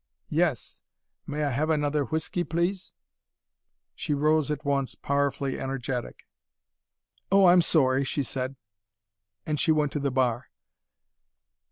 [0.31, 0.81] "Yes.
[1.27, 2.93] May I have another whiskey, please?"
[3.93, 6.25] She rose at once, powerfully energetic.
[7.31, 8.55] "Oh, I'm sorry," she said.
[9.45, 10.47] And she went to the bar.